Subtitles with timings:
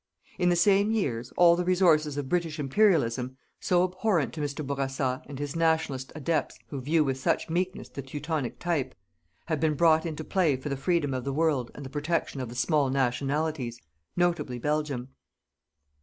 [0.39, 4.65] In the same years, all the resources of British Imperialism, so abhorrent to Mr.
[4.65, 8.95] Bourassa and his Nationalist adepts who view with such meekness the Teutonic type
[9.45, 12.49] have been brought into play for the freedom of the world and the protection of
[12.49, 13.79] the small nationalities
[14.17, 15.09] notably Belgium.